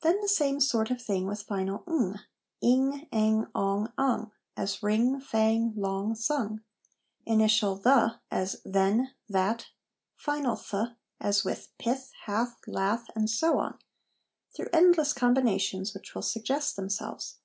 [0.00, 2.20] Then the same sort of thing with final' ng
[2.62, 6.62] ''ing/' ang,' 'ong,' 'ung'; as ring, fang, long, sung:
[7.26, 9.66] initial 'th,' as then, that',
[10.16, 13.78] final 'th,' as with, pith, hath, lath, and so on,
[14.56, 17.36] through endless combinations which will suggest themselves.